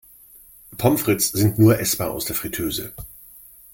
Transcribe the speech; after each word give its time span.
Pommes 0.77 0.97
frites 0.97 1.29
sind 1.31 1.59
nur 1.59 1.77
essbar 1.77 2.09
aus 2.09 2.25
der 2.25 2.35
Friteuse. 2.35 2.91